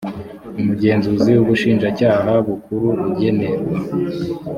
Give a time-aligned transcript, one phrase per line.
[0.59, 3.75] umugenzuzi w ubushinjacyaha bukuru agenerwa